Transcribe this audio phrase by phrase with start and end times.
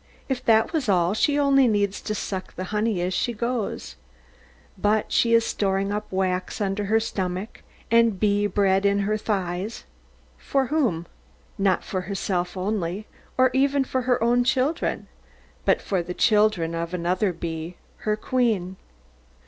[0.27, 3.97] If that was all, she only needs to suck the honey as she goes.
[4.75, 9.15] But she is storing up the wax under her stomach, and bee bread in her
[9.15, 9.83] thighs
[10.39, 11.05] for whom?
[11.59, 13.05] Not for herself only,
[13.37, 15.07] or even for her own children:
[15.65, 18.77] but for the children of another bee, her queen.